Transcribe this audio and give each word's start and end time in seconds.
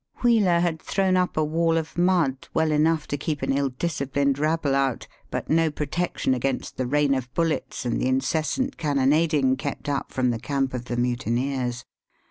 Wheeler 0.23 0.61
had 0.61 0.81
thrown 0.81 1.15
up 1.15 1.37
a 1.37 1.43
wall 1.43 1.77
of 1.77 1.95
mud, 1.95 2.47
well 2.55 2.71
enough 2.71 3.05
to 3.09 3.17
keep 3.17 3.43
an 3.43 3.55
ill 3.55 3.69
disciplined 3.69 4.39
rabble 4.39 4.73
out, 4.73 5.05
but 5.29 5.47
no 5.47 5.69
protection 5.69 6.33
against 6.33 6.75
the 6.77 6.87
rain 6.87 7.13
of 7.13 7.31
bullets 7.35 7.85
and 7.85 8.01
the 8.01 8.07
incessant 8.07 8.77
cannonading 8.77 9.57
kept 9.57 9.87
up 9.87 10.11
from 10.11 10.31
the 10.31 10.39
camp 10.39 10.73
of 10.73 10.85
the 10.85 10.97
mutineers. 10.97 11.85